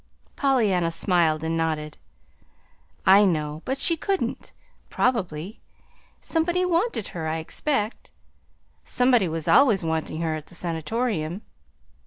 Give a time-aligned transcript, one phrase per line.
[0.35, 1.95] Pollyanna smiled and nodded.
[3.05, 4.51] "I know; but she couldn't,
[4.89, 5.59] probably.
[6.19, 8.09] Somebody wanted her, I expect.
[8.83, 11.43] Somebody was always wanting her at the Sanatorium.